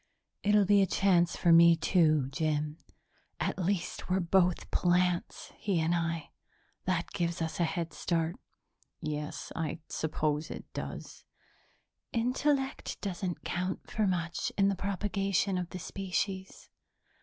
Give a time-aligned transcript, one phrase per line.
[0.41, 2.79] "It'll be a chance for me, too, Jim.
[3.39, 6.31] At least we're both plants, he and I.
[6.85, 8.33] That gives us a headstart."
[8.99, 11.23] "Yes, I suppose it does."
[12.13, 16.71] "Intellect doesn't count for much in the propagation of the species.